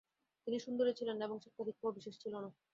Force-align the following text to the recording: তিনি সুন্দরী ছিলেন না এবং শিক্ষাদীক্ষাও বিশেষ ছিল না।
তিনি 0.47 0.57
সুন্দরী 0.59 0.91
ছিলেন 0.99 1.15
না 1.17 1.23
এবং 1.27 1.37
শিক্ষাদীক্ষাও 1.39 1.95
বিশেষ 1.97 2.15
ছিল 2.21 2.33
না। 2.35 2.49